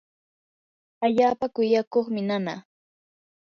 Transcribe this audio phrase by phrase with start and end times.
[1.05, 2.59] allaapa kuyakuqmi nanaa.